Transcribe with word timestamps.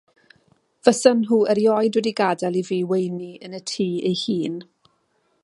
Fysan 0.87 1.19
nhw 1.25 1.39
erioed 1.55 1.99
wedi 1.99 2.15
gadael 2.21 2.59
i 2.63 2.65
fi 2.71 2.81
weini 2.93 3.31
yn 3.49 3.55
y 3.61 3.61
tŷ 3.75 3.91
ei 4.11 4.17
hun. 4.25 4.59